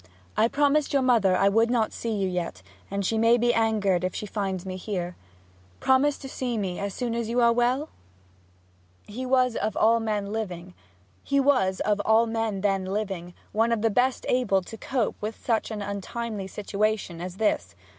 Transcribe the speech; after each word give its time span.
I 0.35 0.47
promised 0.47 0.93
your 0.93 1.03
Mother 1.03 1.37
I 1.37 1.47
would 1.47 1.69
not 1.69 1.93
see 1.93 2.09
You 2.11 2.27
yet, 2.27 2.63
and 2.89 3.05
she 3.05 3.19
may 3.19 3.37
be 3.37 3.53
anger'd 3.53 4.03
if 4.03 4.15
she 4.15 4.25
finds 4.25 4.65
me 4.65 4.75
here. 4.75 5.15
Promise 5.79 6.17
to 6.17 6.27
see 6.27 6.57
me 6.57 6.79
as 6.79 6.95
Soon 6.95 7.13
as 7.13 7.29
you 7.29 7.39
are 7.39 7.53
well?' 7.53 7.87
He 9.05 9.27
was 9.27 9.55
of 9.55 9.77
all 9.77 9.99
men 9.99 10.31
then 10.31 12.85
living 13.05 13.35
one 13.51 13.71
of 13.71 13.81
the 13.83 13.91
best 13.91 14.25
able 14.27 14.63
to 14.63 14.75
cope 14.75 15.21
with 15.21 15.35
such 15.45 15.69
an 15.69 15.83
untimely 15.83 16.47
situation 16.47 17.21
as 17.21 17.37
this. 17.37 17.75